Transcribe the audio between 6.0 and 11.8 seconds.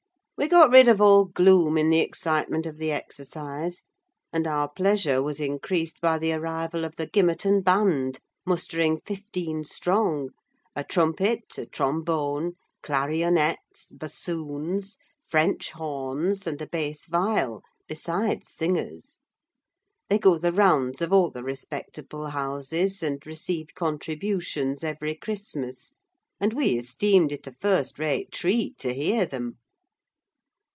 by the arrival of the Gimmerton band, mustering fifteen strong: a trumpet, a